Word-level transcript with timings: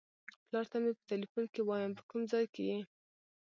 پلار 0.45 0.65
ته 0.71 0.77
مې 0.81 0.91
په 0.97 1.03
ټیلیفون 1.09 1.45
کې 1.53 1.61
وایم 1.63 1.91
په 1.97 2.03
کوم 2.09 2.21
ځای 2.31 2.45
کې 2.53 2.63
یې. 2.69 2.79